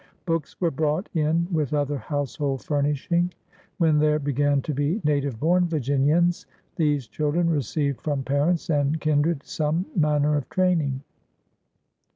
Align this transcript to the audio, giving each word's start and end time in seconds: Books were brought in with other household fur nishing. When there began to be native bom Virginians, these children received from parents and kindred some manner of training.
Books 0.25 0.59
were 0.59 0.71
brought 0.71 1.09
in 1.13 1.47
with 1.51 1.75
other 1.75 1.99
household 1.99 2.63
fur 2.63 2.81
nishing. 2.81 3.29
When 3.77 3.99
there 3.99 4.17
began 4.17 4.63
to 4.63 4.73
be 4.73 4.99
native 5.03 5.39
bom 5.39 5.67
Virginians, 5.67 6.47
these 6.75 7.05
children 7.05 7.47
received 7.51 8.01
from 8.01 8.23
parents 8.23 8.71
and 8.71 8.99
kindred 8.99 9.43
some 9.43 9.85
manner 9.95 10.35
of 10.35 10.49
training. 10.49 11.03